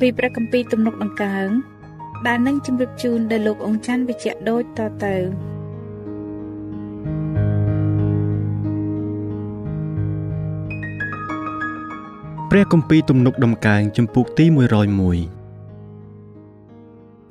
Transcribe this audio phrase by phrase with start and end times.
[0.00, 1.48] ពីព្រះគម្ពីរទំនុកដង្កើង
[2.26, 5.16] ដែលនឹងជម្រាបជូនដល់លោកអង្គច័ន្ទវិជ្ជៈដូចតទៅ
[12.50, 14.56] ព្រះគម្ពីរទំនុកដំកើងចំពុកទី101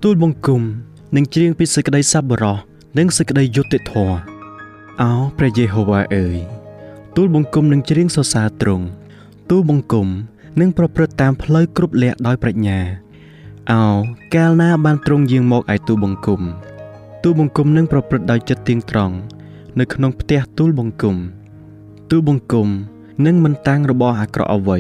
[0.03, 0.61] ទូលបង្គំ
[1.15, 2.55] និងច្រៀងពីសេចក្តីសប្បុរស
[2.97, 4.15] និងសេចក្តីយុត្តិធម៌
[5.01, 6.37] អោព្រះយេហូវ៉ាអើយ
[7.15, 8.85] ទូលបង្គំនឹងច្រៀងសរសើរទ្រង់
[9.49, 10.07] ទូលបង្គំ
[10.59, 12.79] នឹងប្រព្រឹត្តតាមផ្លូវគ្រប់លក្ខដោយប្រាជ្ញា
[13.71, 13.83] អោ
[14.35, 16.41] កាលណាបានទ្រង់យាងមកឯទូលបង្គំ
[17.23, 19.15] ទូលបង្គំនឹងប្រព្រឹត្តដោយចិត្តទៀងត្រង់
[19.79, 21.15] នៅក្នុងផ្ទះទូលបង្គំ
[22.09, 22.67] ទូលបង្គំ
[23.25, 24.79] នឹងមិនតាំងរបស់អាក្រក់អ្វី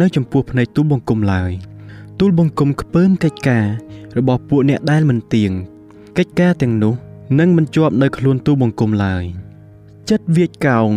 [0.00, 1.50] នៅចំពោះភ្នែកទូលបង្គំឡើយ
[2.20, 3.64] ទូលបង្គំខ្ពើមកិច្ចការ
[4.18, 5.50] របស់ពួកអ្នកដែលមិនទៀង
[6.18, 6.94] កិច្ចការទាំងនោះ
[7.38, 9.24] នឹងមិនជាប់នៅខ្លួនទូបង្គំឡើយ
[10.10, 10.90] ចិត្តវាចកោង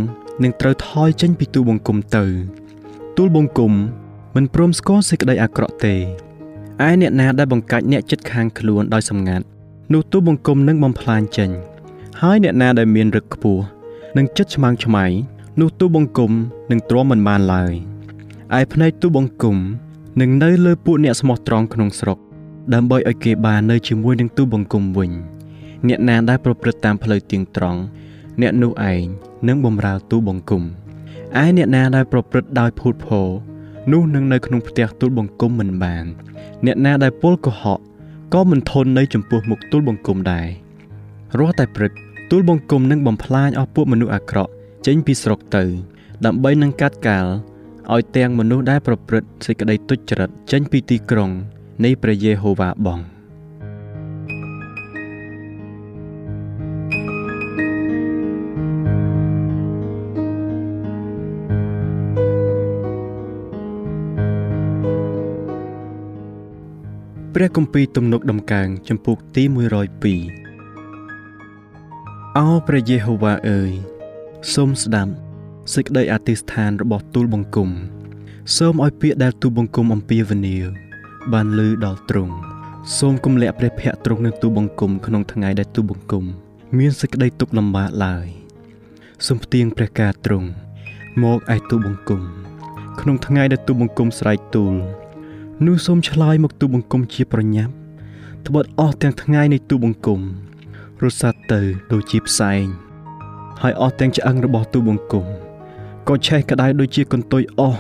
[0.44, 2.26] នឹងត្រូវថយចេញពីទូបង្គំទៅ
[3.18, 3.74] ទូលបង្គំ
[4.36, 5.96] មិនព្រមស្គាល់សេចក្តីអាក្រក់ទេ
[6.88, 9.46] ឯអ្នកណាដែលបង្កាច់អ្នកចិត្តខាងខ្លួនដោយសម្ងាត់
[9.94, 11.50] នោះទូបង្គំនឹងបំផ្លាញចេញ
[12.22, 13.64] ហើយអ្នកណាដែលមានរឹកខ្ពស់
[14.18, 15.06] នឹងចិត្តឆ្មាំងឆ្មៃ
[15.60, 16.32] នោះទូបង្គំ
[16.72, 17.74] នឹងទ្រាំមិនបានឡើយ
[18.60, 19.58] ឯភ្នែកទូបង្គំ
[20.22, 22.18] នឹងនៅលើពួកអ្នកស្មោះត្រង់ក្នុងស្រុក
[22.74, 25.12] ដើម្បីឲ្យគេបាននៅជាមួយនឹងទូបង្គំវិញ
[25.88, 27.82] អ្នកណាដែលប្រព្រឹត្តតាមផ្លូវទៀងត្រង់
[28.42, 29.06] អ្នកនោះឯង
[29.48, 33.30] នឹងបំរើទូបង្គំឯអ្នកណាដែលប្រព្រឹត្តដោយភូតភរ
[33.92, 36.06] នោះនឹងនៅក្នុងផ្ទះទូលបង្គំមិនបាន
[36.66, 37.80] អ្នកណាដែលពលកុហក
[38.34, 40.48] ក៏មិនធន់នៅចំពោះមុខទូលបង្គំដែរ
[41.40, 41.92] រាល់តែព្រឹក
[42.32, 44.52] ទូលបង្គំនឹងបំផ្លាញអស់ពួកមនុស្សអាក្រក់
[44.86, 45.64] ចេញពីស្រុកទៅ
[46.26, 47.28] ដើម្បីនឹងកាត់កាល
[47.94, 51.30] ឲ្យទាំងមនុស្សដែលប្រព្រឹត្តសេចក្តីទុច្ចរិតចេញពីទីក្រុង
[51.84, 53.00] នៃព្រះយេហូវ៉ាបង
[67.36, 69.54] ព្រះគម្ពីរទំនុកដំកើងចំពុកទី102
[72.38, 73.72] អោព្រះយេហូវ៉ាអើយ
[74.54, 75.12] សូមស្ដាប់
[75.74, 77.70] សេចក្តីអធិស្ឋានរបស់ទូលបង្គំ
[78.58, 80.66] សូមឲ្យពាក្យដែលទូលបង្គំអំពាវនាវ
[81.34, 82.34] បានលឺដល់ទ្រង់
[82.98, 86.24] សូមគំលាក់ព្រះភ័ក្ត្រទ្រង់នឹងទូបង្គំក្នុងថ្ងៃដែលទូបង្គំ
[86.78, 88.28] មានសេចក្តីទុក្ខលំបាកឡើយ
[89.28, 90.48] សូមផ្ទៀងព្រះការទ្រង់
[91.22, 92.22] មកឯទូបង្គំ
[93.02, 94.76] ក្នុងថ្ងៃដែលទូបង្គំស្រែកទូល
[95.68, 97.74] នោះសូមឆ្លើយមកទូបង្គំជាប្រញាប់
[98.48, 100.20] ត្បិតអស់ទាំងថ្ងៃនៃទូបង្គំ
[101.02, 101.62] រត់សាត់ទៅ
[101.92, 102.64] ដូចជាផ្សែង
[103.62, 105.26] ហើយអស់ទាំងឆ្អឹងរបស់ទូបង្គំ
[106.08, 107.80] ក៏ឆេះក្តៅដូចជាកន្ទុយអស់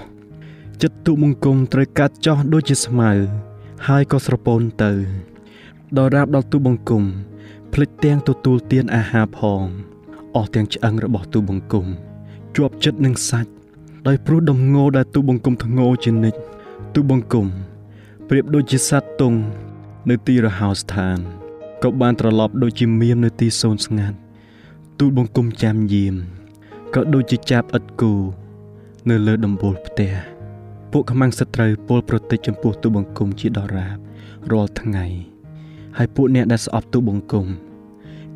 [0.82, 3.12] ចិត្តទូបង្គំត្រូវកាត់ចោះដូចជាស្មៅ
[3.88, 4.92] ហើយក៏ស្រពោនទៅ
[5.98, 7.04] ដល់រាបដល់ទូបង្គំ
[7.74, 9.64] ភ្លេចទាំងទទួលទានអាហារផង
[10.36, 11.86] អស់ទាំងឆ្អឹងរបស់ទូបង្គំ
[12.56, 13.52] ជាប់ចិត្តនឹងសាច់
[14.08, 16.40] ដោយព្រោះដំងោដែលទូបង្គំធ្ងោជានិច្ច
[16.96, 17.48] ទូបង្គំ
[18.34, 19.40] ប្រៀបដូចជាសត្វទង់
[20.10, 21.18] នៅទីរហោស្ថាន
[21.84, 24.18] ក៏បានត្រឡប់ដូចជាមៀមនៅទីសូនស្ងាត់
[25.00, 26.16] ទូលបង្គំចាំយាម
[26.96, 28.14] ក៏ដូចជាចាប់ឥតគូ
[29.10, 30.12] នៅលើដំបូលផ្ទះ
[30.92, 33.98] ពួកខ្មាំងសត្រូវពលប្រតិចចំពោះទូបង្គំជាដរាប
[34.52, 35.06] រាល់ថ្ងៃ
[35.98, 37.48] ហើយពួកអ្នកដែលស្អប់ទូបង្គំ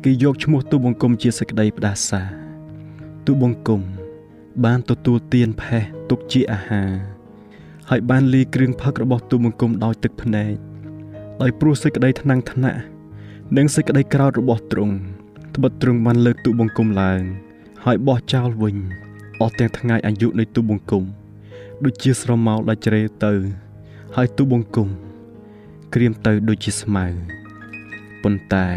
[0.04, 2.22] គេយកឈ្មោះទូបង្គំជាសេចក្តីផ្ដាសា
[3.26, 3.80] ទូបង្គំ
[4.64, 7.15] បានទទួលទានផេះទុកជាអាហារ
[7.90, 10.54] ហើយបានលីគ្រឿងផឹករបស់ទូបង្គំដោយទឹកភ្នែក
[11.42, 12.80] ដោយព្រោះសេចក្តីថ្នាំងថ្នាក់
[13.56, 14.94] និងសេចក្តីក្រោធរបស់ទ្រង់
[15.54, 17.20] ត្បិតទ្រង់បានលើកទូបង្គំឡើង
[17.84, 18.76] ហើយបោះចោលវិញ
[19.40, 21.04] អស់ទាំងថ្ងៃអាយុនៃទូបង្គំ
[21.84, 23.32] ដូចជាស្រមោលដែលជ្រេទៅ
[24.16, 24.88] ហើយទូបង្គំ
[25.94, 27.06] ក្រៀមទៅដូចជាស្មៅ
[28.22, 28.68] ប៉ុន្តែ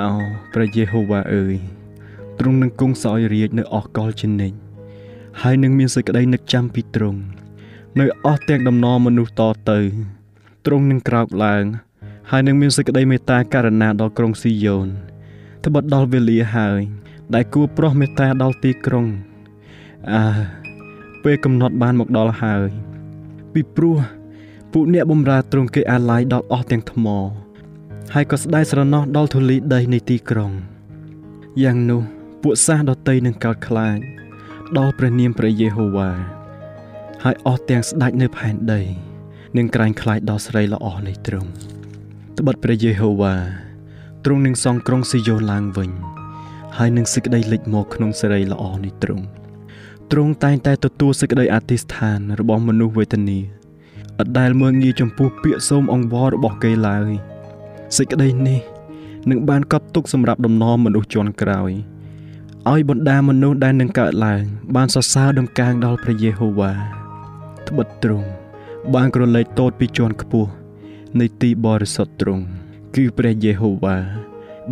[0.00, 0.10] អោ
[0.52, 1.54] ព្រះយេហូវ៉ាអើយ
[2.38, 4.56] ទ្រង់នឹងគង់សោយរាជនៅអស់កលជានិច្ច
[5.42, 7.20] ហើយនឹងមានសេចក្តីនឹកចាំពីទ្រង់
[8.00, 9.78] នៅអស់ទាំងដំណរមនុស្សតទៅ
[10.66, 11.64] ទ្រង់នឹងក្រោកឡើង
[12.30, 14.88] ហើយនឹងមានសេចក្តីមេត្តាករណាដល់ក្រុងស៊ីយ៉ូន
[15.64, 16.80] ត្បិតដល់វេលាហើយ
[17.34, 19.06] ដែលគួរប្រោះមេត្តាដល់ទីក្រុង
[20.12, 20.24] អើ
[21.24, 22.68] ពេលកំណត់បានមកដល់ហើយ
[23.52, 23.98] ពីព្រោះ
[24.72, 27.06] ពួកអ្នកបំរើទ្រង់គេអាឡ័យដល់អស់ទាំងថ្ម
[28.14, 30.52] ហើយក៏ស្ដាយស្រណោះដល់ធូលីដីនៃទីក្រុង
[31.62, 32.02] យ៉ាងនោះ
[32.42, 33.98] ពួកសាសដតីនឹងកោតខ្លាច
[34.78, 36.33] ដល់ព្រះនាមព្រះយេហូវ៉ា
[37.26, 38.82] ហើយអស់ទាំងស្ដេចនៅផែនដី
[39.56, 41.50] នឹងក្រាញ់ខ្លាចដល់ស្រីល្អនៃទ្រង់
[42.38, 43.34] ត្បិតព្រះយេហូវ៉ា
[44.24, 45.90] ទ្រង់នឹងសង់ក្រុងស៊ីយ៉ូនឡើងវិញ
[46.76, 49.24] ហើយនឹងសេចក្តីលេចមកក្នុងសេរីល្អនៃទ្រង់
[50.10, 53.38] ទ្រង់តែងតែទទួលសេចក្តីអធិស្ឋានរបស់មនុស្សវេទនា
[54.18, 57.10] អត់ដែលមើងងាយចំពោះពាក្យសូមអង្វររបស់គេឡើយ
[57.96, 58.60] សេចក្តីនេះ
[59.30, 61.70] នឹងបានកត់ទុកសម្រាប់ដំណរមនុស្សជាន់ក្រោយ
[62.70, 64.42] ឲ្យបណ្ដាមនុស្សដែលនឹងកើតឡើង
[64.76, 67.03] បានសរសើរដំកើងដល់ព្រះយេហូវ៉ា
[67.68, 68.28] ត្បិតទ្រង់
[68.94, 70.50] បានក្រឡេកតូចពីជាន់ខ្ពស់
[71.20, 72.44] នៃទីបរិសុទ្ធទ្រង់
[72.94, 73.96] គឺព្រះយេហូវ៉ា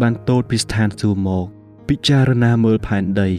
[0.00, 1.46] បានតូចពីស្ថានសួគ៌មក
[1.88, 3.30] ពិចារណាមើលផែនដី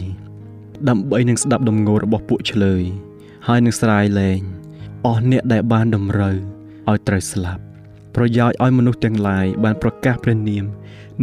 [0.88, 2.82] ដើម្បីនឹងស្ដាប់ដំណងរបស់ពួកឆ្លើយ
[3.46, 4.40] ហើយនឹងស្រាយលែង
[5.06, 6.36] អស់អ្នកដែលបានតម្រូវ
[6.88, 7.62] ឲ្យត្រូវស្លាប់
[8.14, 10.64] ប្រយោជន៍ឲ្យមនុស្សទាំងឡាយបានប្រកាសព្រះនាម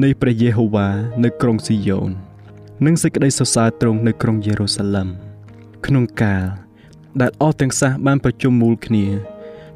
[0.04, 0.88] នៃព្រះយេហូវ៉ា
[1.24, 2.10] នៅក្រុងស៊ីយ៉ូន
[2.86, 5.08] និងសេចក្តីសរសើរទ្រង់នៅក្រុងយេរូសាឡឹម
[5.86, 6.44] ក្នុងកាល
[7.22, 9.06] ដែលអស់ទាំងសះបានប្រជុំមូលគ្នា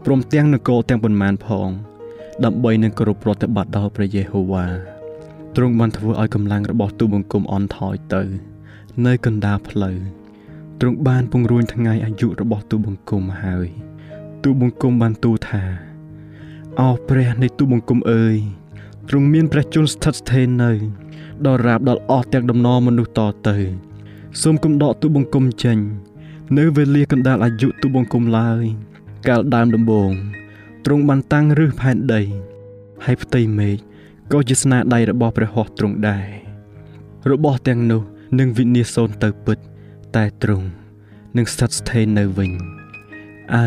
[0.05, 1.69] ព្រមទាំងនគរទាំងប៉ុន្មានផង
[2.45, 4.65] ដើម្បីនឹងគោរពប្រតិបត្តិដល់ព្រះយេហូវ៉ា
[5.55, 8.23] ទ្រង់បានធ្វើឲ្យកម្លាំងរបស់ទូបង្គំអន់ថយទៅ
[9.05, 9.97] នៅកណ្ដាលផ្លូវ
[10.79, 13.67] ទ្រង់បានពង្រួញថ្ងៃអាយុរបស់ទូបង្គំហើយ
[14.43, 15.63] ទូបង្គំបានទូថា
[16.81, 18.35] អោព្រះនៃទូបង្គំអើយ
[19.09, 20.71] ទ្រង់មានព្រះជន្មស្ថិតស្ថេរនៅ
[21.45, 23.57] ដល់រាបដល់អស់ទាំងដំណរមនុស្សតទៅ
[24.41, 25.77] សូមគំដកទូបង្គំចេញ
[26.53, 28.63] នៅវេលាកណ្ដាលអាយុទូបង្គំឡើយ
[29.27, 30.11] កាលដើមដំបូង
[30.85, 32.21] ទ្រង់បានតាំងរឹសផែនដី
[33.05, 33.77] ហើយផ្ទៃមេឃ
[34.31, 36.25] ក៏ជាស្នាដៃរបស់ព្រះហស្ថទ្រង់ដែរ
[37.31, 38.01] របស់ទាំងនោះ
[38.39, 39.57] នឹងវិនិច្ឆ័យសូន្យទៅពិត
[40.15, 40.67] តែទ្រង់
[41.37, 42.51] នឹងស្ថិតស្ថេរនៅវិញ
[43.55, 43.65] អើ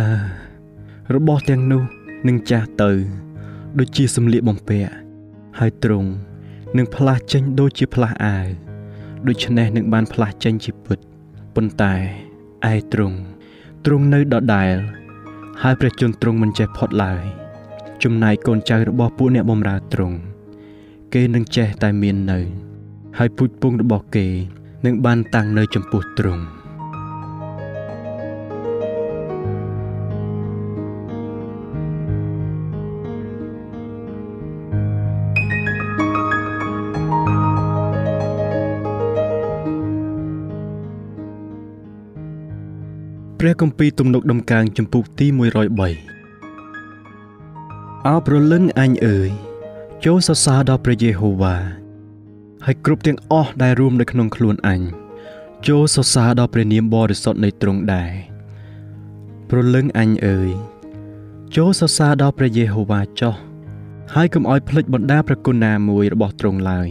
[1.15, 1.83] របស់ទាំងនោះ
[2.29, 2.91] នឹងចាស់ទៅ
[3.79, 4.93] ដូចជាសម្លៀកបំពាក់
[5.59, 6.11] ហើយទ្រង់
[6.77, 8.47] នឹងផ្លាស់ចេញដូចជាផ្លាស់អាវ
[9.29, 10.99] ដូច្នេះនឹងបានផ្លាស់ចេញជាពិត
[11.55, 12.28] ប៉ុន្តែ
[12.73, 13.19] ឯទ្រង់
[13.85, 14.77] ទ្រង់នៅដដែល
[15.63, 17.23] ហើយព្រះជន្មទ្រង់មិនចេះផុតឡើយ
[18.03, 20.17] ចំណែកកូនចៅរបស់ពួកអ្នកបម្រើទ្រង់
[21.15, 22.41] គេនឹងចេះតែមាននៅ
[23.19, 24.27] ហើយពូជពងរបស់គេ
[24.87, 26.43] នឹងបានតាំងនៅចំពោះទ្រង់
[43.49, 45.37] ព្រះគម្ពីរទំនុកដំកើងចំពុកទី103
[48.07, 49.31] អោប្រលឹងអញអើយ
[50.05, 51.57] ចូលសរសើរដល់ព្រះយេហូវ៉ា
[52.65, 54.81] ហើយគ្រប់ទាំងអស់ដែលរួមនៅក្នុងខ្លួនអញ
[55.69, 58.13] ចូលសរសើរដល់ព្រះនាមបរិសុទ្ធនៃទ្រង់ដែរ
[59.51, 60.51] ប្រលឹងអញអើយ
[61.57, 63.35] ចូលសរសើរដល់ព្រះយេហូវ៉ាចុះ
[64.15, 66.89] ហើយកុំឲ្យភ្លេចបណ្ដាព្រះគុណណាមួយរបស់ទ្រង់ឡើយ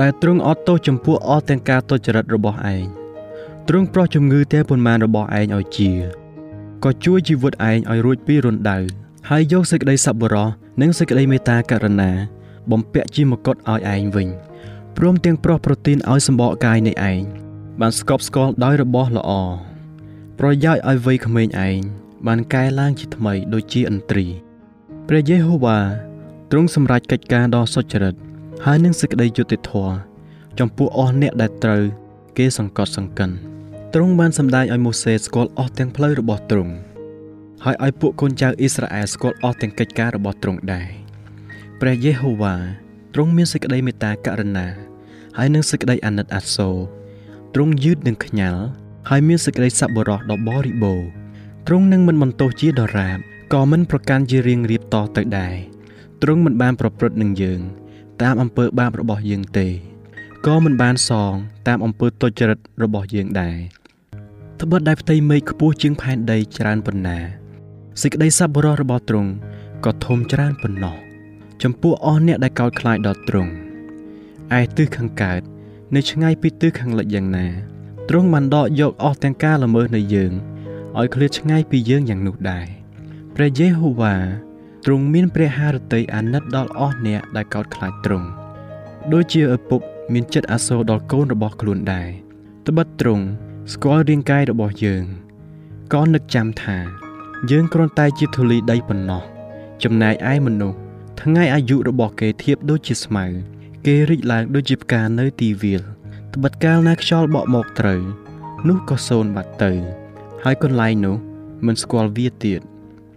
[0.00, 3.01] ដែលទ្រង់អត់ទោសចំពោះអស់ទាំងការទុច្ចរិតរបស់ឯង
[3.68, 5.90] ទ្រង់ប្រោះជំងឺទាំងប៉ុន្មានរបស់ឯងឲ្យជា
[6.84, 8.78] ក៏ជួយជីវិតឯងឲ្យរួចពីរណ្ដៅ
[9.30, 10.48] ហើយយកសេចក្តីសប្បុរស
[10.80, 12.10] និងសេចក្តីមេត្តាករុណា
[12.70, 14.28] បំពាក់ជាមកុដឲ្យឯងវិញ
[14.96, 17.20] ព្រមទាំងប្រោះប្រទានឲ្យសម្បកកាយនៃឯង
[17.80, 19.30] បានស្កប់ស្កល់ដោយរបស់ល្អ
[20.38, 21.78] ប្រយោជន៍ឲ្យវ័យក្មេងឯង
[22.26, 24.26] បានកែឡើងជាថ្មីដូចជាឥន្ទ្រី
[25.08, 25.78] ព្រះយេហូវ៉ា
[26.50, 28.14] ទ្រង់សម្រេចកិច្ចការដ៏សុចរិត
[28.64, 29.94] ហើយនឹងសេចក្តីយុត្តិធម៌
[30.58, 31.82] ចំពោះអស់អ្នកដែលត្រូវ
[32.36, 33.51] គេសង្កត់សង្កិន
[33.96, 36.74] ទ្រង់បានសម្ដែងឲ្យម៉ូសេស្គាល់អស់ទាំងផ្លូវរបស់ទ្រង់
[37.64, 40.88] ហើយឲ្យពួកកូនចៅអ៊ីស្រាអែលស្គាល់អស់ទាំងកិច្ចការរបស់ទ្រង់ដែរ
[41.80, 42.54] ព្រះយេហូវ៉ា
[43.14, 44.66] ទ្រង់មានសេចក្តីមេត្តាករុណា
[45.38, 46.76] ហើយនឹងសេចក្តីអាណិតអាសូរ
[47.54, 48.62] ទ្រង់យឺតនឹងខ្ញាល់
[49.10, 51.08] ហើយមានសេចក្តីសប្បុរសដ៏បរិបូរណ៍
[51.66, 53.18] ទ្រង់នឹងមិនបន្ទោសជាដរាប
[53.52, 55.54] ក៏មិនប្រកាន់ជារៀងរៀបតទៅដែរ
[56.22, 57.60] ទ្រង់មិនបានប្រព្រឹត្តនឹងយើង
[58.22, 59.68] តាមអំពើបាបរបស់យើងទេ
[60.46, 61.32] ក៏មិនបានសង
[61.68, 63.81] តាមអំពើទុច្ចរិតរបស់យើងដែរ
[64.62, 67.18] ត្បិតដែលផ្ទៃមេឃខ្ពស់ជាងផែនដីច្រើនប៉ុណ្ណា
[68.02, 69.30] សេចក្តីសប្បុរសរបស់ទ្រង់
[69.84, 70.96] ក៏ធំច្រើនប៉ុណ្ណោះ
[71.62, 73.52] ចំពោះអស់អ្នកដែលកោតខ្លាចដល់ទ្រង់
[74.58, 75.40] ឯទិសខាងកើត
[75.94, 77.46] នៅឆ្ងាយពីទិសខាងលិចយ៉ាងណា
[78.08, 80.32] ទ្រង់បានដកយកអស់ទាំងការល្មើសនៃយើង
[80.98, 82.66] ឲ្យឃ្លាតឆ្ងាយពីយើងយ៉ាងនោះដែរ
[83.34, 84.14] ព្រះយេហូវ៉ា
[84.84, 88.28] ទ្រង់មានព្រះハរតីអាណិតដល់អស់អ្នកដែលកោតខ្លាចទ្រង់
[89.12, 89.80] ដូចជាឪពុក
[90.12, 92.08] មានចិត្តអាសូរដល់កូនរបស់ខ្លួនដែរ
[92.66, 93.24] ត្បិតទ្រង់
[93.70, 95.04] ស្គាល់រាងកាយរបស់យើង
[95.92, 96.78] ក៏នឹកចាំថា
[97.50, 99.22] យើងគ្រាន់តែជាធូលីដីប៉ុណ្ណោះ
[99.82, 100.78] ចំណែកឯមនុស្ស
[101.20, 103.24] ថ្ងៃអាយុរបស់គេធៀបដូចជាស្មៅ
[103.86, 105.82] គេរីកឡើងដូចជាផ្កានៅទីវាល
[106.34, 108.02] ត្បិតកាលណាខ្យល់បក់មកត្រូវ
[108.68, 109.72] នោះក៏សូន្យបាត់ទៅ
[110.44, 111.16] ហើយកន្លែងនោះ
[111.66, 112.60] មិនស្គាល់វាទៀត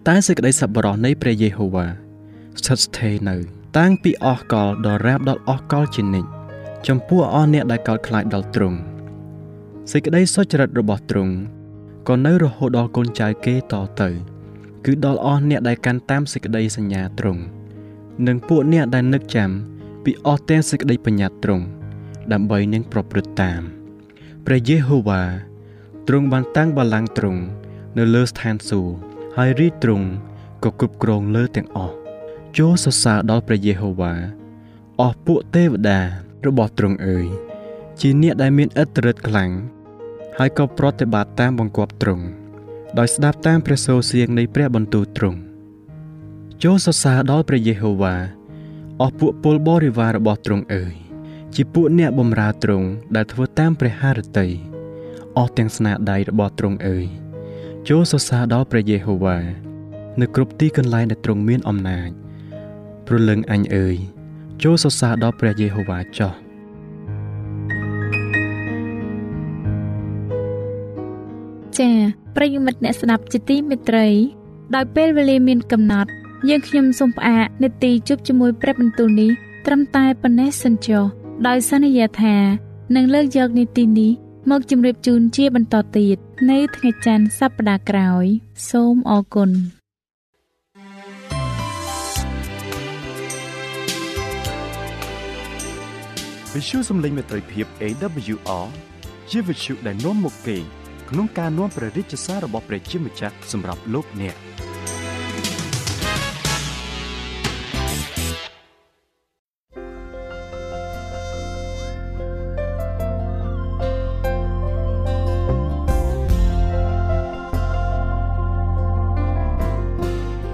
[0.07, 1.87] តែសេចក្តីសប្បុរសនៃព្រះយេហូវ៉ា
[2.59, 3.35] ស្ថិតស្ថេរនៅ
[3.77, 6.29] តាំងពីអស់កលដល់រាបដល់អស់កលជានិច្ច
[6.87, 8.79] ចំពោះអស់អ្នកដែលកោតខ្លាចដល់ទ្រង់
[9.91, 11.33] សេចក្តីសុចរិតរបស់ទ្រង់
[12.07, 14.09] ក៏នៅរហូតដល់កូនចៅគេតទៅ
[14.85, 17.41] គឺដល់អស់អ្នកដែលកាន់តាមសេចក្តីសញ្ញាទ្រង់
[18.27, 19.49] និងពួកអ្នកដែលនឹកចាំ
[20.03, 21.65] ពីអស់ទាំងសេចក្តីបញ្ញត្តិទ្រង់
[22.33, 23.61] ដើម្បីនឹងប្រព្រឹត្តតាម
[24.45, 25.21] ព្រះយេហូវ៉ា
[26.07, 27.41] ទ្រង់បានតាំងបល្ល័ង្កទ្រង់
[27.97, 28.93] នៅលើស្ថានសួគ៌
[29.37, 30.07] ហើយរីទ្រង់
[30.63, 31.95] ក៏គ្រប់គ្រងលើទាំងអស់
[32.57, 34.13] ចូលសរសើរដល់ព្រះយេហូវ៉ា
[35.01, 35.99] អស់ពួកទេវតា
[36.47, 37.27] របស់ទ្រង់អើយ
[38.01, 39.51] ជាអ្នកដែលមានឥទ្ធិឫទ្ធិខ្លាំង
[40.37, 42.25] ហើយក៏ប្រតិបត្តិតាមបង្គាប់ទ្រង់
[42.99, 45.39] ដោយស្ដាប់តាមព្រះសូរសៀងនៃព្រះបន្ទូលទ្រង់
[46.63, 48.15] ចូលសរសើរដល់ព្រះយេហូវ៉ា
[49.01, 50.93] អស់ពួកពលបរិវាររបស់ទ្រង់អើយ
[51.55, 54.47] ជាពួកអ្នកបម្រើទ្រង់ដែលធ្វើតាមព្រះハរតី
[55.37, 57.05] អស់ទាំងស្នាដៃរបស់ទ្រង់អើយ
[57.89, 59.37] ចូលសរសើរដល់ព្រះយេហូវ៉ា
[60.21, 62.09] នៅគ្រប់ទីកន្លែងដែលទ្រង់មានអំណាច
[63.07, 63.95] ព្រលឹងអញអើយ
[64.63, 66.44] ចូលសរសើរដល់ព្រះយេហូវ៉ាចោះ
[71.79, 71.95] ចា៎
[72.35, 74.07] ប្រិយមិត្តអ្នកស្ដាប់ជាទីមេត្រី
[74.75, 76.09] ដោយពេលវេលាមានកំណត់
[76.49, 79.31] យើងខ្ញុំសូមផ្អាកនេតិជប់ជាមួយព្រះបន្ទូលនេះ
[79.65, 81.03] ត្រឹមតែប៉ុណ្ណេះសិនចុះ
[81.47, 82.35] ដោយសន្យាថា
[82.95, 84.11] នឹងលើកយកនីតិនេះ
[84.51, 86.17] មកជម្រាបជូនជាបន្តទៀត
[86.49, 88.25] នៅថ្ងៃច័ន្ទសប្តាហ៍ក្រោយ
[88.69, 89.49] សូមអរគុណ
[96.53, 98.65] វិទ្យុសំឡេងមេត្រីភាព AWR
[99.29, 100.57] ជាវិទ្យុដែលនាំមកពី
[101.09, 104.35] ក្នុងការនាំព្រះរាជសាររបស់ព្រះជាម្ចាស់សម្រាប់លោកអ្នក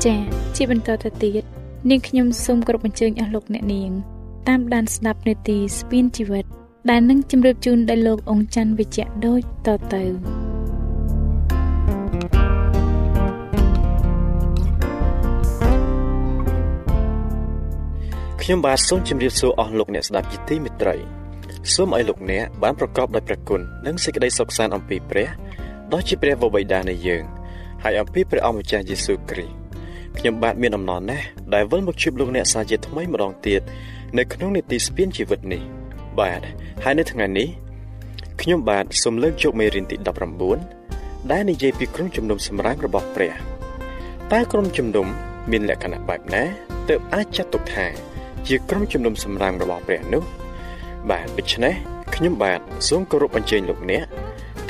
[0.05, 0.19] ចា៎
[0.55, 1.43] ជាបន្តទៅទៀត
[1.89, 3.91] នាងខ្ញុំសូមគោរពអញ្ជើញអស់លោកអ្នកនាង
[4.47, 6.45] តាមដានស្ដាប់នេតិស្ពានជីវិត
[6.89, 10.03] ដែលនឹងជម្រាបជូនដល់លោកអង្ចាន់វិជ្ជៈដូចតទៅ
[18.41, 20.95] ខ្ញុំបាទសូមជម្រាបសួរអស់លោកអ្នកស្ដាប់ជាទីមេត្រី
[21.73, 25.27] សូមឲ្យលោកអ្នកបានប្រកបដោយព្រះគុណនិងសេចក្តីសុខសាន្តអំពីព្រះ
[25.93, 27.23] ដ៏ជាព្រះវរបិតានៃយើង
[27.83, 29.55] ហើយអំពីព្រះអម្ចាស់យេស៊ូវគ្រីស្ទ
[30.17, 33.61] ខ្ញុំបាទមានអំណរណាស់ដែលវិលមកជួបលោកអ្នកសាជាថ្មីម្ដងទៀត
[34.17, 35.80] នៅក្នុងនីតិស្ពានជីវិតនេះ
[36.19, 36.41] បាទ
[36.83, 37.47] ហើយនៅថ្ងៃនេះ
[38.41, 39.97] ខ្ញុំបាទសូមលើកយកមេរៀនទី
[40.63, 43.33] 19ដែលនិយាយពីក្រុមជំនុំសម្រាមរបស់ព្រះ
[44.31, 45.07] តើក្រុមជំនុំ
[45.51, 46.43] មានលក្ខណៈបែបណា
[46.89, 47.85] ទើបអាចចាត់ទុកថា
[48.47, 50.23] ជាក្រុមជំនុំសម្រាមរបស់ព្រះនោះ
[51.09, 51.73] បាទដូច្នេះ
[52.15, 54.03] ខ្ញុំបាទសូមគោរពអញ្ជើញលោកអ្នក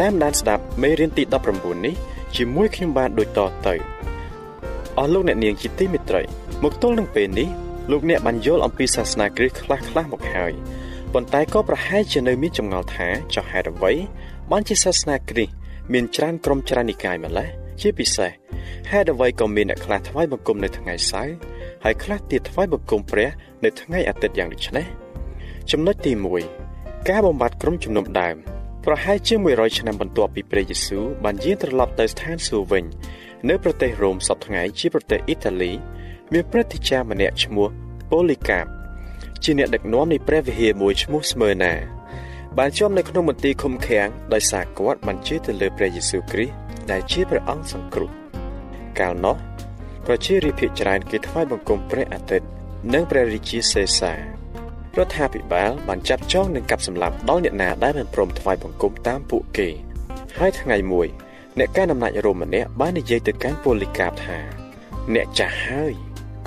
[0.01, 1.95] តាមដានស្ដាប់មេរៀនទី19នេះ
[2.35, 3.75] ជាមួយខ្ញុំបាទដូចតទៅ
[4.97, 6.21] អស់លោកអ្នកនាងជាទីមេត្រី
[6.63, 7.49] មកទល់នឹងពេលនេះ
[7.91, 10.53] លោកអ្នកបានយល់អំពីសាសនាគ្រិស្តខ្លះខ្លះមកហើយ
[11.13, 13.93] ប៉ុន្តែក៏ប្រហែលជានៅមានចម្ងល់ថាចុះហេតុអ្វី
[14.51, 15.53] បានជាសាសនាគ្រិស្ត
[15.93, 17.49] មានច្រើនក្រុមច្រើននិកាយម្ល៉េះ
[17.81, 18.31] ជាពិសេស
[18.91, 21.35] ហេតុអ្វីក៏មានអ្នកខ្លះថ្វាយបង្គំនៅថ្ងៃសៅរ៍
[21.83, 23.29] ហើយខ្លះទៀតថ្វាយបង្គំព្រះ
[23.63, 24.85] នៅថ្ងៃអាទិត្យយ៉ាងដូចនេះ
[25.71, 26.11] ចំណុចទី
[26.59, 28.35] 1ការបំបត្តិក្រុមជំនុំដើម
[28.85, 32.83] ប្រហែលជា100ឆ្នាំបន្ទាប់ពីព្រះយេស៊ូវបានយាងត្រឡប់ទៅស្ថានសួគ៌វិញ
[33.49, 35.71] នៅប្រទេសរ៉ូមសពថ្ងៃជាប្រទេសអ៊ីតាលី
[36.33, 37.67] មានព្រឹទ្ធាចារ្យម្នាក់ឈ្មោះ
[38.11, 38.80] ប៉ូលីកាប
[39.43, 41.73] ជាអ្នកដឹកនាំនៃព្រះវិហារមួយឈ្មោះស្មើណា
[42.57, 46.55] បានជាប់នៅក្នុងមន្ទីរឃុំឃាំងដោយសារគាត់បានជឿទៅលើព្រះយេស៊ូវគ្រីស្ទ
[46.91, 48.11] ដែលជាព្រះអង្គសង្គ្រោះ
[48.99, 49.37] កាលនោះ
[50.07, 52.47] ប្រជារាស្ត្រភាគច្រើនគេថ្វាយបង្គំព្រះអាទិត្យ
[52.93, 54.19] និងព្រះរាជាសេសារ
[55.05, 59.69] ដ្ឋាភិបាលបានចាប់ចងនិងកាប់សម្លាប់ដល់អ្នកណាដែលមិនព្រមថ្វាយបង្គំតាមពួកគេ
[60.37, 61.07] ហើយថ្ងៃមួយ
[61.59, 64.39] អ្នកកាន់អំណាចរ៉ូមម្នាក់បាននិយាយទៅកាន់ប៉ូលីកាបថា
[65.13, 65.93] អ្នកចាស់ហើយ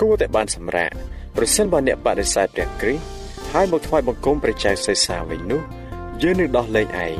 [0.01, 0.91] គួរតែបានសម្រាក
[1.37, 3.03] ប្រសិនបើអ្នកបដិសេធព្រះគ្រីស្ទ
[3.51, 5.61] ហើយមកថ្វាយបង្គំព្រះចៅសេសាវិញនោះ
[6.21, 7.15] យើងនឹងដោះលែងឯង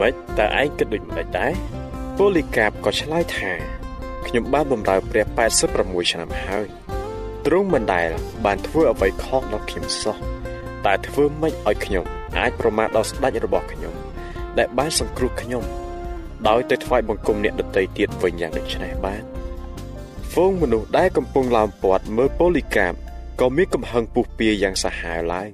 [0.00, 1.52] មិនតើឯងគិតដូចម្តេចដែរ
[2.16, 3.52] ប៉ូលីកាបក៏ឆ្លើយថា
[4.26, 5.24] ខ្ញុំបានបម្រើព្រះ
[5.68, 6.66] 86ឆ្នាំហើយ
[7.46, 8.08] ទ្រង់មិនដែល
[8.44, 10.16] បានធ្វើអ្វីខុសដល់ខ្ញុំសោះ
[10.86, 12.04] តែធ្វើម៉េចឲ្យខ្ញុំ
[12.38, 13.94] អាចប្រមាថដល់ស្ដេចរបស់ខ្ញុំ
[14.58, 15.64] ដែលបានសង្គ្រោះខ្ញុំ
[16.48, 19.22] ដោយទៅថ្វាយបង្គំអ្នកដតីទៀតវិញយ៉ាងដូចនេះបាន
[20.30, 22.94] ហ្វូងមនុស្សដែលកំពុងឡោមព័ទ្ធមើលប៉ូលីកាប
[23.40, 25.50] ក៏មានកំហឹងពុះពៀយ៉ាងសាហាវឡើង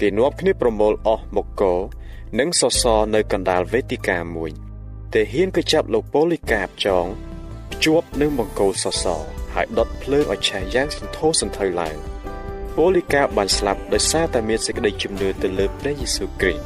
[0.00, 1.62] គេនាំគ្នាប្រមូលអស់មកក
[2.38, 4.50] និងសសរនៅកណ្ដាលវេទិកាមួយ
[5.14, 7.06] តែហ៊ានក៏ចាប់លោកប៉ូលីកាបចង
[7.72, 9.22] ភ្ជាប់នឹងបង្គោលសសរ
[9.54, 11.96] ហើយដុតភ្លើងឲ្យឆេះយ៉ាងសន្ធោសន្ធៅឡើង
[12.76, 16.64] ប៉ូលីកាបបានស្លាប់ដោយសារតែមានសេចក្តីជំនឿទៅលើព្រះយេស៊ូវគ្រីស្ទ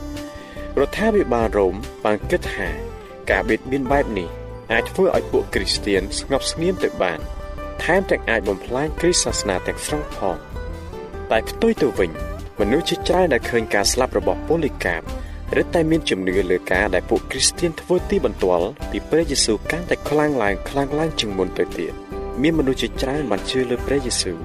[0.79, 2.69] រដ្ឋាភិបាលរ៉ូមបានគិតថា
[3.31, 4.29] ការបៀតបៀនបែបនេះ
[4.73, 7.21] អាចធ្វើឲ្យពួកគ្រីស្ទានស្ងប់ស្ងៀមទៅបាន
[7.83, 10.37] ថែមទាំងអាចបំផ្លាញគ្រីស្ទសាសនាទាំងស្រុងផង
[11.31, 12.11] តែផ្ទុយទៅវិញ
[12.61, 15.03] មនុស្សជាច្រើនដែលឃើញការស្លាប់របស់ប៉ូលីកាប
[15.57, 21.93] រឹតតែមានជំនឿលើការដែលពួកគ្រីស្ទានធ្វើទីបន្ទាល់ពីព្រះយេស៊ូវកាន់តែខ្លាំងឡើងខ្លាំងឡើងជាងមុនទៅទៀត
[22.43, 24.39] មានមនុស្សជាច្រើនបានជឿលើព្រះយេស៊ូវ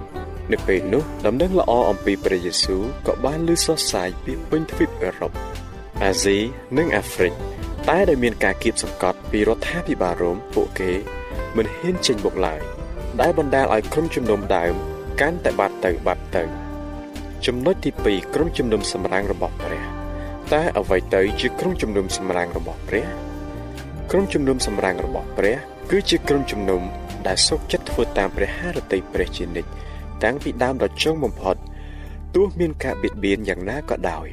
[0.51, 5.31] នៅពេលនោះដំណឹងល្អអំពីព្រះយេស៊ូវក៏បានលើសុសសាយពីពេញទ្វីបអឺរ៉ុប
[6.03, 6.37] អាស៊ី
[6.77, 7.33] និងអាហ្វ្រិក
[7.89, 10.91] តែដែលមានការគៀបសង្កត់ពីរដ្ឋាភិបាលរ៉ូមពួកគេ
[11.57, 12.61] មិនហ៊ានចេញមុខឡើយ
[13.21, 14.73] ដែលបណ្ដាលឲ្យក្រុមជំនុំដើម
[15.21, 16.43] កាន់តែបាត់ទៅបាត់ទៅ
[17.45, 19.83] ចំណុចទី2ក្រុមជំនុំសម្រាំងរបស់ព្រះ
[20.53, 23.05] តែអ្វីទៅជាក្រុមជំនុំសម្រាំងរបស់ព្រះ
[24.11, 25.55] ក្រុមជំនុំសម្រាំងរបស់ព្រះ
[25.91, 26.81] គឺជាក្រុមជំនុំ
[27.27, 29.69] ដែលសុខចិត្តធ្វើតាមព្រះハរតីព្រះជានិច្ច
[30.23, 31.55] តាំងពីដើមដល់ចុងបំផុត
[32.35, 34.27] ទោះមានការបៀតបៀនយ៉ាងណាក៏ដោយ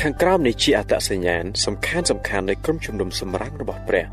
[0.00, 4.06] ខាងក្រោមនេះជាអត្តសញ្ញាណសំខាន់សំខាន់នៃក្រុមជំនុំសម្រាំងរបស់ព្រះ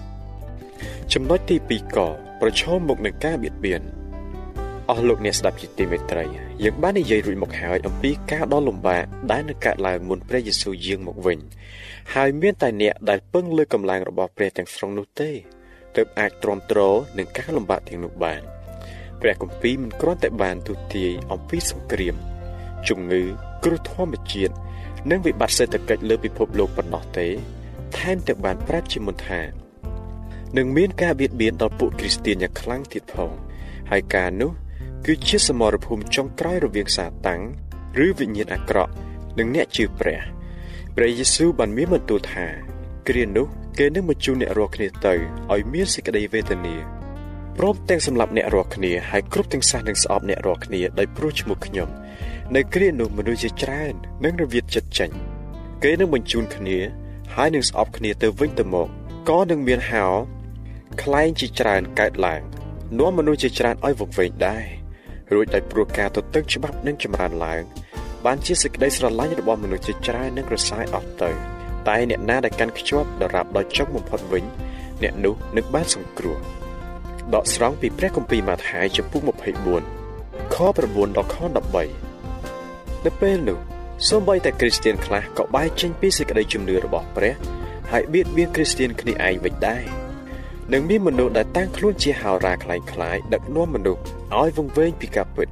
[1.14, 2.00] ចំណុចទី2ក
[2.42, 3.82] ប្រឈមមុខនឹងការបៀតបៀន
[4.90, 6.26] អស់លោកអ្នកស្ដាប់ជាទីមេត្រី
[6.64, 11.40] យើងបាននិយាយរួចមកហើយអំពីការដ៏លំបាកដែលនឹងកើតឡើងមុនព្រះយេស៊ូវយាងមកវិញ
[12.14, 15.30] ហើយមានតែអ្នកដែលពឹងលើកម្លាំងរបស់ព្រះទាំងស្រុងនោះទេ
[15.96, 16.80] ទើបអាចទ្រាំទ្រ
[17.18, 18.42] នឹងការលំបាកទាំងនោះបាន
[19.22, 22.16] ព្រះគម្ពីរមិនគ្រាន់តែបានទូទាយអំពីសង្គ្រាម
[22.90, 23.24] ជំងឺ
[23.64, 24.54] គ្រោះធម្មជាតិ
[25.12, 27.28] និងវិបត្តិសេដ្ឋកិច្ចលើពិភពលោកប៉ុណ្ណោះទេ
[27.98, 29.42] ថែមទាំងបានប្រាប់ជាមុនថា
[30.58, 33.32] នឹងមានការបៀតបៀនដល់ពួកគ្រីស្ទានយ៉ាងខ្លាំងទៀតផង
[33.92, 34.52] ហើយការនោះ
[35.06, 37.42] គឺជាសមរភូមិចុងក្រោយរវាងសាតាំង
[38.06, 38.92] ឬវិញ្ញាណអាក្រក់
[39.38, 40.20] និងអ្នកជឿព្រះ
[40.96, 42.46] ព្រះយេស៊ូវបានមានបន្ទូលថា
[43.08, 45.14] គ្រានោះគេនឹងបញ្ជូនអ្នករាល់គ្នាទៅ
[45.54, 46.76] ឲ្យមានសេចក្តីវេទនា
[47.58, 51.90] ព្រមទាំងសម្រាប់អ្នករាល់គ្នាហើយគ្រប់ទាំងសះនឹងស្អប់អ្នករាល់គ្នាដោយព្រោះឈ្មោះខ្ញុំ
[52.56, 55.12] នៅគ្រានោះមនុស្សជាច្រើននឹងរវិតចិត្តចេញ
[55.84, 56.78] គេនឹងបញ្ជូនគ្នា
[57.36, 58.88] ហើយនឹងស្អប់គ្នាទៅវិញទៅមក
[59.30, 60.06] ក៏នឹងមានហោ
[61.04, 62.42] ខ្លែងជាច្រើនកើតឡើង
[63.00, 64.66] នាំមនុស្សជាច្រើនឲ្យវង្វេងដែរ
[65.34, 67.64] រួចដោយព្រោះការទទឹងច្បាប់នឹងចម្រើនឡើង
[68.26, 71.32] បានជាសេចក្តីស្រឡាញ់របស់មនុស្សជាច្រើននឹងរសាយអស់ទៅ
[71.88, 74.44] តែអ្នកណាដែលកាន់ខ្ជាប់ដរាបដល់ចុងបំផុតវិញ
[75.04, 76.38] អ្នកនោះនឹងបានសង្គ្រោះ
[77.36, 79.22] ដកស្រង់ពីព្រះគម្ពីរម៉ាថាយចំពុក
[79.88, 83.58] 24ខ9ដល់ខ13នៅពេលនោះ
[84.10, 87.34] សូម្បីតែគ្រីស្ទានខ្លះក៏បែកចេញពីសេចក្តីជំនឿរបស់ព្រះ
[87.92, 90.05] ហើយបៀតបៀនគ្រីស្ទានគ្នាឯងវិញដែរ
[90.74, 94.02] នឹងមានមនុស្សដែលតាំងខ្លួនជាហោរាខ្លាំងខ្លាយដឹកនាំមនុស្ស
[94.40, 95.48] ឲ្យវង្វេងពីការពិត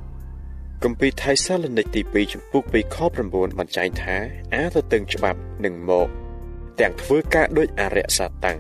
[0.84, 2.98] គម្ពីរថៃសាឡនិកទី2ចំពុក2ខ
[3.28, 4.16] 9បានចែងថា
[4.54, 6.08] អាទៅតឹងច្បាប់នឹងមក
[6.80, 8.60] ទាំងធ្វើការដូចអរិយសាតាំង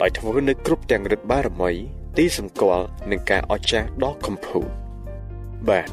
[0.00, 1.72] ដោយធ្វើនៅគ្រប់ទាំងរិទ្ធបារមី
[2.18, 4.66] ទីសម្គាល់នឹងការអស្ចារ្យដ៏កំពូល
[5.68, 5.88] បាទ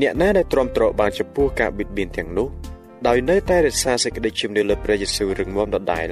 [0.00, 2.48] អ្នកណាដែលទ្រាំទ្របានចំពោះការបិទបៀនទាំងនោះ
[3.06, 6.08] ដោយនៅតែរក្សាសេចក្តីជំនឿលើព្រះយេស៊ូវរឹងមាំដដែល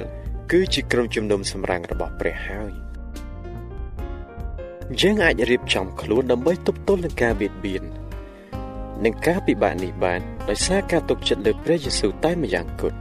[0.51, 2.71] គឺជាក្រុមជំនុំសម្រាំងរបស់ព្រះហើយ
[5.01, 7.83] យើងអាចរៀបចំខ្លួនដើម្បីទប់ទល់នឹងការបៀតបៀន
[9.05, 12.97] និងការពិបាកនេះបានដោយសារការទុកចិត្តលើព្រះយេស៊ូវតែម្យ៉ាងគត់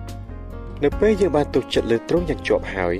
[0.84, 2.94] នៅពេលយើងបានទុកចិត្តលើទ្រង់យ៉ាងជាប់ហើយ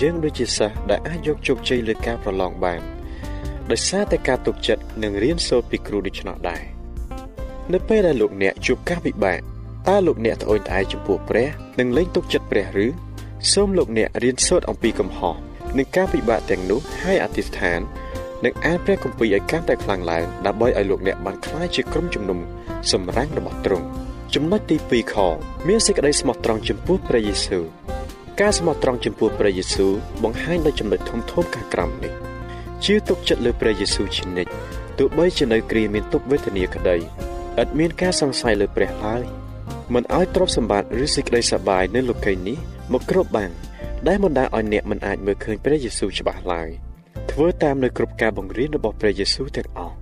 [0.00, 2.80] យើងដូចជាសិស្សដែលអាចយកជោគជ័យលើការប្រឡងបាន
[3.70, 6.62] ដោយសារតែការទុកចិត្តនិងរៀនសូត្រពីគ្រូដូច្នោះដែរ
[7.72, 9.40] នៅពេលដែលលោកអ្នកជួបការពិបាក
[9.88, 12.86] តើលោកអ្នកត្អូញត្អែចំពោះព្រះនិងលែងទុកចិត្តព្រះឬ
[13.52, 15.34] សូមលោកអ្នករៀនសូត្រអំពីកំហុស
[15.78, 17.80] និងការពិបាកទាំងនោះហើយអធិដ្ឋាន
[18.44, 22.38] និងអានព្រះគម្ពីរឲ្យកាន់តែខ្លាំងឡើងដើម្បីឲ្យលោកអ្នកបានក្លាយជាក្រុមជំនុំ
[22.92, 23.86] សម្រាំងរបស់ទ្រង់
[24.34, 25.14] ចំណុចទី2ខ
[25.68, 27.64] មានសេចក្តីស្មោះត្រង់ចំពោះព្រះយេស៊ូវ
[28.40, 32.12] ការស្មោះត្រង់ចំពោះព្រះយេស៊ូវបង្ហាញដោយចំណុចធំធំខាងក្រោមនេះ
[32.84, 34.52] ជឿទុកចិត្តលើព្រះយេស៊ូវជានិច្ច
[34.98, 37.00] ទោះបីជានៅគ្រាមានទុក្ខវេទនាក្តីឥ
[37.66, 39.22] តមានការសង្ស័យលើព្រះឡើយ
[39.94, 42.58] មិនឲ្យទ្រព្យសម្បត្តិឬសេចក្តីសប្បាយនៅលោកីយ៍នេះ
[42.92, 43.50] មកគ្រប់បាន
[44.08, 46.70] ដែលបណ្ដាលឲ្យអ្នកមិនអាចមើលឃើញព្រះយេស៊ូវច្បាស់ឡើយ
[47.30, 49.94] ធ្វើតាមនៅគ្រប់ការបង្រៀនរបស់ព្រះយេស៊ូវទាំងអស់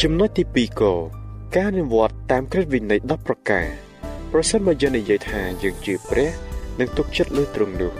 [0.00, 0.82] ចំណុចទី2ក
[1.56, 3.66] ការនិវត្តតាមក្រឹតវិន័យ10ប្រការ
[4.32, 6.28] ប្រសិនបើយើងនិយាយថាយើងជឿព្រះ
[6.80, 7.92] និងទុកចិត្តលើទ្រង់នោះ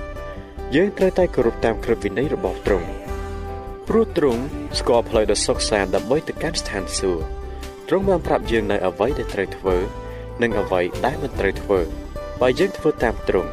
[0.75, 2.89] យើងត្រូវតែគោរពតាមក្រឹតវិន័យរបស់ទ្រង់
[3.89, 4.43] ព្រោះទ្រង់
[4.79, 7.25] ស្គាល់ផ្លូវដ៏សុខសាន្តដើម្បីទៅកាន់ស្ថានសួគ៌
[7.89, 9.77] ទ្រង់បានប្រាប់យើងនៅអ្វីដែលត្រូវធ្វើ
[10.43, 11.81] និងអ្វីដែលមិនត្រូវធ្វើ
[12.41, 13.51] បើយើងធ្វើតាមទ្រង់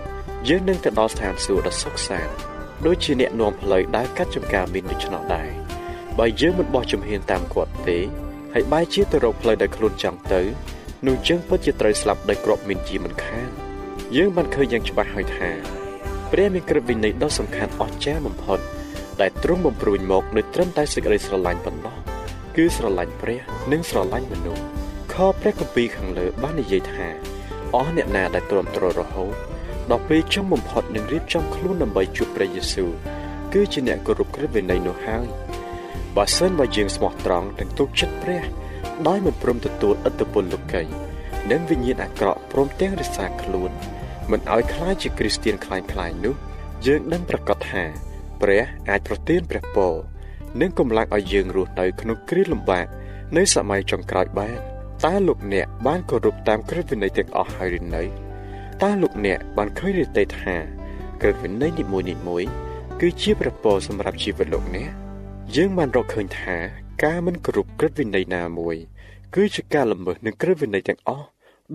[0.49, 2.52] យើងនឹងទៅដល់ស្ថានសួគ៌ដ៏សុខសាន្ត
[2.85, 5.49] ដូចជាអ្នកនាំផ្លូវដើរកាត់ចំការមានដូច្នោះដែរ
[6.19, 7.99] បើយើងមិនបោះជំហានតាមគាត់ទេ
[8.53, 10.41] ហើយបែរជាទៅរកផ្លូវដែលខ្លួនចង់ទៅ
[11.07, 13.49] នោះយើងពិតជាត្រូវស្លាប់ដោយគ្រាប់មានជាមិនខាន
[14.15, 15.49] យើងបានឃើញយ៉ាងច្បាស់ហើយថា
[16.31, 18.59] ព្រះមានក្រឹតវិន័យដ៏សំខាន់អស្ចារ្យបំផុត
[19.21, 21.97] ដែលទ្រង់បំព្រួញមកនៅត្រឹមតែសេចក្តីស្រឡាញ់ប៉ុណ្ណោះ
[22.55, 23.39] គឺស្រឡាញ់ព្រះ
[23.71, 24.63] និងស្រឡាញ់មនុស្ស
[25.13, 27.07] ខព្រះគម្ពីរខាងលើបាននិយាយថា
[27.73, 29.35] អស់អ្នកណាដែលទ្រាំទ្ររហូត
[29.91, 32.89] ដល់ពេលចុងបំផុតនឹងរៀបចំខ្លួនដើម្បីជួបព្រះយេស៊ូវ
[33.53, 35.25] គឺជាអ្នកគោរពក្រឹតវិន័យនោះហើយ
[36.15, 38.43] បើសិនបើយើងស្មោះត្រង់និងទុកចិត្តព្រះ
[39.07, 40.81] ដោយមិនព្រមទទួលឥទ្ធិពលលោកី
[41.51, 43.71] និងវិញ្ញាណអាក្រក់ព្រមទាំងរក្សាខ្លួន
[44.31, 46.35] មិនឲ្យខ្លាចជាគ្រីស្ទៀនខ្លាញ់ខ្លាយនោះ
[46.85, 47.83] យើងដឹងប្រកាសថា
[48.41, 49.93] ព្រះអាចប្រទានព្រះពរ
[50.61, 52.87] និងកម្លាំងឲ្យយើងរស់នៅក្នុងគ្រាលំបាក
[53.37, 54.59] នៅសម័យចុងក្រោយបាន
[55.05, 58.22] តើលោកអ្នកបានគោរពតាមក្រឹតវិន័យទាំងអស់ហើយឬនៅ
[58.81, 60.55] តើលោកអ្នកបានឃើញឬទេថា
[61.21, 62.43] ក្រឹតវិន័យនីមួយនីមួយ
[62.99, 64.89] គឺជាព្រះពរសម្រាប់ជីវិតលោកអ្នក
[65.55, 66.55] យើងបានរកឃើញថា
[67.03, 68.75] ការមិនគោរពក្រឹតវិន័យណាមួយ
[69.35, 71.27] គឺជាការល្មើសនឹងក្រឹតវិន័យទាំងអស់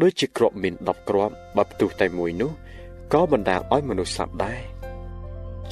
[0.03, 2.51] ដូចជាក្របមាន10គ្រាប់បើផ្ទុះតែមួយនោះ
[3.13, 4.61] ក៏បណ្ដាលឲ្យមនុស្សស្លាប់ដែរ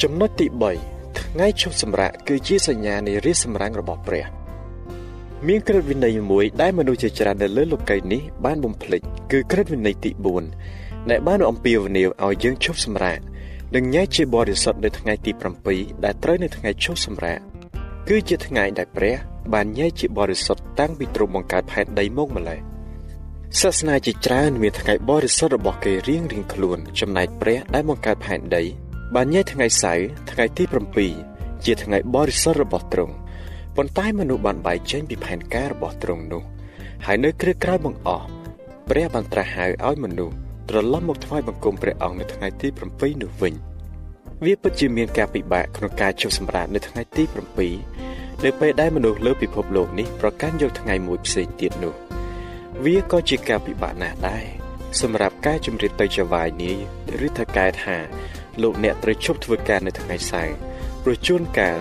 [0.02, 0.46] ចំណុចទី
[0.84, 4.26] 3ថ្ងៃឈប់សម្រាកគឺជាសញ្ញានៃរាជសម្រាំងរបស់ព្រះ
[5.46, 9.00] មានក្រឹតវិន័យមួយដែលមនុស្សជាច្រើននៅលើលោកីយ៍នេះបានបំភ្លេច
[9.32, 13.18] គឺក្រឹតវិន័យទី4 ដែលបានអំពាវនាវឲ្យយើងឈប់សម្រាក
[13.74, 15.32] និងញែកជាបរិសុទ្ធនៅថ្ងៃទី
[15.68, 17.38] 7ដែលត្រូវនៅថ្ងៃឈប់សម្រាក
[18.08, 19.16] គឺជាថ្ងៃដែលព្រះ
[19.54, 22.60] បានញែកជាបរិសុទ្ធតាំងពីទ្រង់បង្កើតផែនដីមកម្ល៉េះ
[23.60, 28.62] សាសនាជាច្រើនមានថ្ងៃបរិសុទ្ធរបស់គេរៀងរៀងខ្លួន ចំណែកព្រះដែលបង្កើតផែនដី
[29.14, 30.64] បានញែកថ្ងៃសៅរ៍ថ្ងៃទី
[31.14, 33.14] 7ជាថ្ងៃបរិសុទ្ធរបស់ទ្រង់
[33.76, 36.42] ប៉ុន្តែមនុស្សបានបែកចេញពីផែនការរបស់ទ្រង់នោះ
[37.06, 38.26] ហើយនៅគ្រាក្រោយបង្អស់
[38.88, 40.36] ព្រះបានត្រាស់ហៅឲ្យមនុស្ស
[40.68, 43.54] ត្រឡប់មកថ្វាយបង្គំព្រះអង្គនៅថ្ងៃទី7នោះវិញ
[44.44, 47.24] វាពិតជាមានការពិបាកក្នុងការជប់សម្រាកនៅថ្ងៃទី
[47.82, 51.94] 7នៅពេលដែលមនុស្សលើពិភពលោកនេះប្រកាន់យកថ្ងៃមួយផ្សេងទៀតនោះ
[52.84, 54.44] វាក៏ជាការពិបាកណាស់ដែរ
[55.00, 56.76] សម្រាប់ការជំរាបទៅចវាយនាយ
[57.26, 57.96] ឬថាកែថា
[58.62, 60.54] លោកអ្នកត្រូវឈប់ធ្វើការនៅថ្ងៃសៅរ៍
[61.02, 61.78] ព្រោះជួនកាល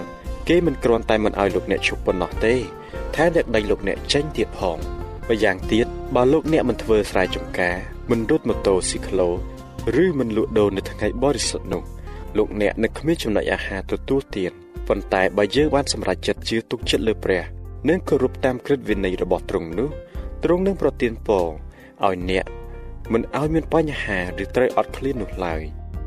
[0.49, 2.55] គេមិនគ្រាន់តែមិនឲ្យលោកអ្នកឈប់ប៉ុណ្ណោះទេ
[3.15, 4.77] ថែមទាំងដេញលោកអ្នកចេញទៀតផង
[5.29, 9.29] ម្យ៉ាងទៀតបើលោកអ្នកមិនធ្វើស្រែចម្ការ មិនរត់ម៉ូតូស៊ីក្លូ
[10.03, 11.83] ឬមិនលក់ដូរនៅថ្ងៃបរិសុទ្ធនោះ
[12.37, 14.51] លោកអ្នកនឹងគ្មានចំណុចអាហារទទួលទៀត
[14.87, 17.43] ប៉ុន្តែបើយើងបានសម្រេចចិត្តជឿទុកចិត្តលើព្រះ
[17.89, 19.89] និងគោរពតាមក្រឹតវិន័យរបស់ទ្រង់នោះ
[20.43, 21.45] ទ្រង់នឹងប្រទានពរ
[22.05, 22.45] ឲ្យអ្នក
[23.13, 25.61] មិនឲ្យមានបញ្ហាឬត្រូវអត់ឃ្លាននោះឡើយ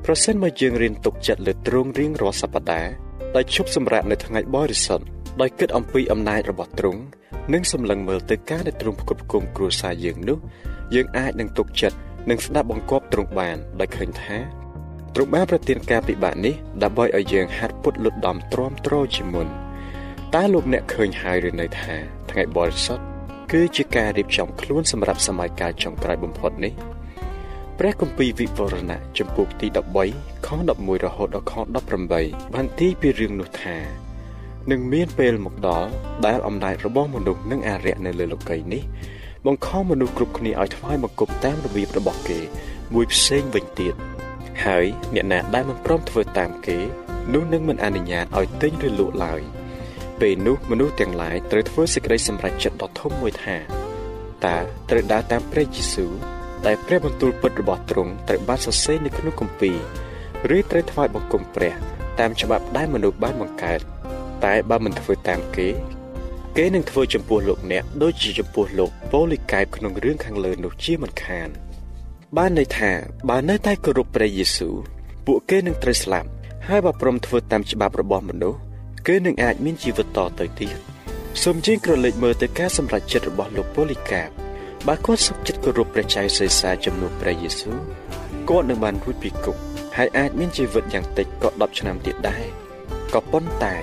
[0.04, 2.92] ប្រសិនបើយើងរៀនទុកចិត្តលើទ្រង់រៀងរាល់សប្តាហ៍
[3.36, 5.04] ដោយឈប់សម្រាកនៅថ្ងៃបរិសុទ្ធ
[5.40, 7.00] ដោយគិតអំពីអំណាចរបស់ទ្រង់
[7.52, 10.38] និងសម្លឹងមើលទៅការដែលទ្រង់ផ្គត់ផ្គង់គ្រួសារយើងនោះ
[10.94, 11.98] យើងអាចនឹងទុកចិត្ត
[12.30, 14.38] និងស្ដាប់បង្គាប់ទ្រង់បានដោយឃើញថា
[15.14, 19.46] ទ្រង់បានប្រទានការពិបាកនេះដើម្បីឲ្យយើងហាត់ពុតលុតដំទ្រាំទ្រជាមុន
[20.34, 21.94] តើលោកអ្នកឃើញហើយឬនៅថា
[22.30, 23.04] ថ្ងៃបរិសុទ្ធ
[23.52, 26.72] គឺជាការរៀបចំខ្លួនសម្រាប់សម័យកាលចុងក្រោយបំផុតនេះ
[27.78, 29.66] ព្រះគម្ពីរវិវរណៈចំពោះទី
[30.06, 31.54] 13ខ11រហូតដល់ខ
[32.06, 33.76] 18បានទីពីរឿងនោះថា
[34.70, 35.90] នឹងមានពេលមកដល់
[36.26, 38.82] ដែលអំណាចរបស់មនុស្សនឹងអារក្សនៅលើលោកីយ៍នេះ
[39.46, 42.40] បង្ខំមនុស្សគ្រប់គ្នាឲ្យថ្វាយបង្គំតាមរបៀបរបស់គេ
[42.94, 43.94] មួយផ្សេងវិញទៀត
[44.64, 46.78] ហើយអ្នកណាដែលមិនព្រមធ្វើតាមគេ
[47.34, 49.40] នោះនឹងមិនអនុញ្ញាតឲ្យទិញឬលក់ឡើយ
[50.20, 53.56] ពេលនោះមនុស្សទាំងឡាយត្រូវធ្វើសេចក្តីសម្រេចចិត្តដ៏ធំមួយថា
[54.46, 54.58] តើ
[54.90, 56.12] ត្រូវដើរតាមព្រះយេស៊ូវ
[56.66, 61.74] ដែលព្រះបន្ទូលពិតរបស់ទ្រង់ត្រូវបានសរសេរនៅក្នុងគម្ពីរឬត្រូវថ្វាយបង្គំព្រះ
[62.20, 63.80] តាមច្បាប់ដែលមនុស្សបានបង្កើត
[64.44, 65.68] តែបើមិនធ្វើតាមគេ
[66.56, 71.48] គេនឹងធ្វើចំពោះលោកអ្នកដូចជាចំពោះលោកប៉ូលីកែបក្នុងរឿងខាងលើនោះជាមិនខាន
[72.36, 72.90] បានន័យថា
[73.28, 74.74] បើនៅតែគោរពព្រះយេស៊ូវ
[75.26, 76.28] ពួកគេនឹងត្រូវស្លាប់
[76.68, 78.58] ហើយបើព្រមធ្វើតាមច្បាប់របស់មនុស្ស
[79.06, 80.76] គឺនឹងអាចមានជីវិតតទៅទៀត
[81.42, 84.28] សូមជើងក្រឡេកមើលទៅការសម្រេចចិត្តរបស់លោកប៉ូលីកាប
[84.86, 87.78] បើគាត់សុខចិត្តគោរពព្រះចៅសេសាជំនួសព្រះយេស៊ូវ
[88.48, 89.56] គាត់នឹងបានរួចពីគុក
[89.96, 92.44] ហើយអាចមានជីវិតយ៉ាងតិចក៏10ឆ្នាំទៀតដែរ
[93.14, 93.76] ក៏ប៉ុន្តែ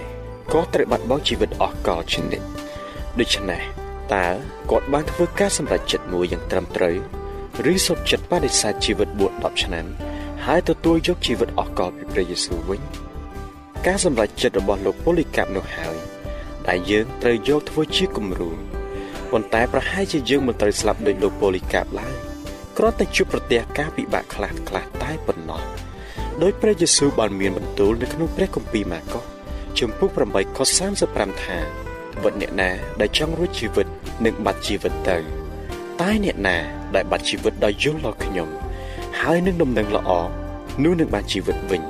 [0.53, 2.45] គាត់ត្រូវបាត់បង់ជីវិតអស់កលជានិច្ច
[3.19, 3.62] ដូច្នេះ
[4.13, 4.25] តើ
[4.71, 6.95] គាត់បានធ្វើការសម្រេចចិត្តមួយយ៉ាងត្រឹមត្រូវ
[7.71, 9.86] ឬសុខចិត្តបដិសេធជីវិតបួស10ឆ្នាំ
[10.45, 12.81] ហើយទទួលយកជីវិតអស់កលពីព្រះយេស៊ូវវិញ
[13.86, 15.97] ការសម្រេចចិត្តរបស់លោកប៉ូលីកាប់នោះហើយ
[16.67, 18.49] ដែលយើងត្រូវយកធ្វើជាគំរូ
[19.31, 22.13] ប៉ុន្តែប្រហែលជាយើងមិនត្រូវស្លាប់ដូចលោកប៉ូលីកាប់ឡើយ
[22.77, 25.62] គ្រាន់តែជួបប្រទះការពិបាកខ្លះខ្លះតែប៉ុណ្ណោះ
[26.41, 29.35] ដោយព្រះយេស៊ូវបានមានបន្ទូលនៅក្នុងព្រះគម្ពីរម៉ាកុស
[29.79, 30.59] ជំពូក8ខ
[30.99, 31.57] 35ថា
[32.23, 33.88] បើអ្នកណាដែលចង់រួចជីវិត
[34.25, 35.17] នឹងបាត់ជីវិតទៅ
[36.01, 36.57] តែអ្នកណា
[36.95, 38.49] ដែលបាត់ជីវិតដោយយល់ដល់ខ្ញុំ
[39.21, 40.09] ហើយនឹងដំណឹងល្អ
[40.83, 41.81] នោះនឹងបានជីវិតវិញ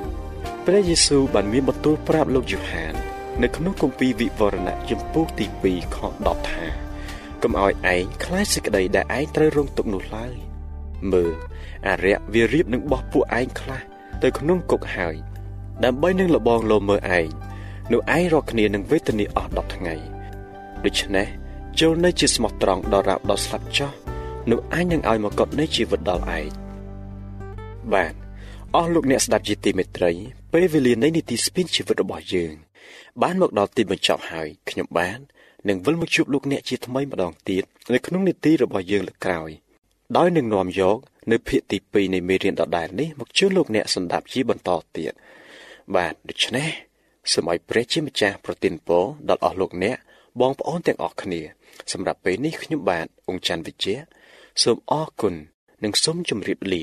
[0.66, 2.94] ព្រះយេស៊ូវបានមានបន្ទូលប្រាប់លោកយូហាន
[3.42, 6.64] នៅក្នុងគម្ពីរវិវរណៈជំពូកទី2ខ10ថា
[7.42, 10.34] កុំឲ្យឯងខ្លាចសេចក្តីដែលឯងត្រូវរងទុក្ខនោះឡើយ
[11.12, 11.32] មើល
[11.86, 13.80] អរិយវារៀបនឹងបោះពួកឯងខ្លះ
[14.22, 15.16] ទៅក្នុងគុកហើយ
[15.84, 17.28] ដើម្បីនឹងលបងលោមើលឯង
[17.92, 19.94] នោះឯងរកគ្នានឹងវេទនាអស់10ថ្ងៃ
[20.84, 21.26] ដូច្នេះ
[21.80, 23.92] ចូលនៅជាស្មោះត្រង់ដល់រាបដល់ស្លាប់ចោះ
[24.50, 26.46] នោះអញនឹងឲ្យមកកត់នៃជីវិតដល់ឯង
[27.92, 28.14] បាទ
[28.74, 30.10] អស់លោកអ្នកស្ដាប់ជាទីមេត្រី
[30.52, 32.52] ពេលវេលានៃនីតិស្ពានជីវិតរបស់យើង
[33.22, 35.18] បានមកដល់ទីបញ្ចប់ហើយខ្ញុំបាន
[35.68, 39.50] នឹងវិលមកជួបលោកអ្នកជាថ្មីម្ដងទៀតនៅក្នុងនីតិរបស់យើងលើកក្រោយ
[40.16, 40.98] ដោយនឹងនាំយក
[41.30, 45.12] នៅភាគទី2នៃមេរៀនដដែលនេះមកជូនលោកអ្នកស្ដាប់ជាបន្តទៀត
[45.94, 46.68] បាទដូច្នេះ
[47.32, 49.96] សូមឲ្យព្រះជាម្ចាស់ប្រទានពរដល់អស់លោកអ្នក
[50.40, 51.40] បងប្អូនទាំងអស់គ្នា
[51.92, 53.94] សម្រាប់ពេលនេះខ្ញុំបាទអង្គច័ន្ទវិជ្ជា
[54.62, 55.34] សូមអរគុណ
[55.84, 56.82] និងសូមជម្រាបលា